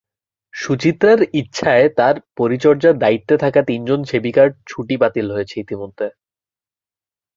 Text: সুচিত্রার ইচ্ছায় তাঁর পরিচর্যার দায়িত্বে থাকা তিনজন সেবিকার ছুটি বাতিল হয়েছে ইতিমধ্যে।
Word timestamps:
সুচিত্রার 0.53 1.19
ইচ্ছায় 1.33 1.85
তাঁর 1.97 2.15
পরিচর্যার 2.37 2.95
দায়িত্বে 2.97 3.35
থাকা 3.37 3.61
তিনজন 3.69 3.99
সেবিকার 4.03 4.49
ছুটি 4.69 4.95
বাতিল 4.97 5.27
হয়েছে 5.31 5.55
ইতিমধ্যে। 5.59 6.07